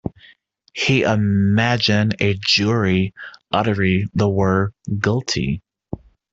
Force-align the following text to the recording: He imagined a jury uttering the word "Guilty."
He 0.73 1.03
imagined 1.03 2.15
a 2.21 2.33
jury 2.33 3.13
uttering 3.53 4.09
the 4.15 4.27
word 4.27 4.73
"Guilty." 4.99 5.61